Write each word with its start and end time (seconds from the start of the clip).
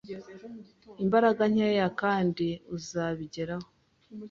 Imbaraga 1.03 1.43
nkeya, 1.51 1.87
kandi 2.01 2.47
uzabigeraho 2.75 3.67